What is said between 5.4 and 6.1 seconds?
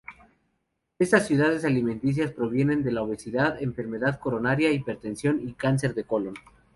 y cáncer de